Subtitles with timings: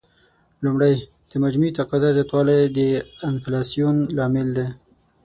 [0.63, 0.95] لومړی:
[1.29, 2.79] د مجموعي تقاضا زیاتوالی د
[3.29, 4.67] انفلاسیون لامل دی.